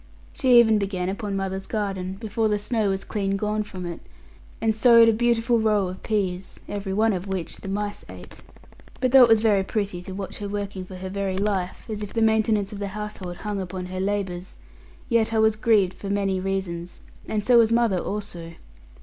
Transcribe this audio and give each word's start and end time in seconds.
She 0.33 0.59
even 0.59 0.79
began 0.79 1.09
upon 1.09 1.35
mother's 1.35 1.67
garden 1.67 2.15
before 2.15 2.47
the 2.49 2.57
snow 2.57 2.89
was 2.89 3.03
clean 3.03 3.37
gone 3.37 3.61
from 3.61 3.85
it, 3.85 3.99
and 4.59 4.73
sowed 4.73 5.07
a 5.07 5.13
beautiful 5.13 5.59
row 5.59 5.89
of 5.89 6.01
peas, 6.01 6.59
every 6.67 6.91
one 6.91 7.13
of 7.13 7.27
which 7.27 7.57
the 7.57 7.67
mice 7.67 8.03
ate. 8.09 8.41
But 8.99 9.11
though 9.11 9.21
it 9.21 9.29
was 9.29 9.41
very 9.41 9.63
pretty 9.63 10.01
to 10.01 10.13
watch 10.13 10.37
her 10.39 10.49
working 10.49 10.85
for 10.85 10.95
her 10.95 11.09
very 11.09 11.37
life, 11.37 11.85
as 11.87 12.01
if 12.01 12.13
the 12.13 12.21
maintenance 12.23 12.73
of 12.73 12.79
the 12.79 12.87
household 12.97 13.37
hung 13.45 13.61
upon 13.61 13.85
her 13.85 13.99
labours, 13.99 14.55
yet 15.07 15.33
I 15.33 15.37
was 15.37 15.55
grieved 15.55 15.93
for 15.93 16.09
many 16.09 16.39
reasons, 16.39 16.99
and 17.27 17.45
so 17.45 17.59
was 17.59 17.71
mother 17.71 17.99
also. 17.99 18.53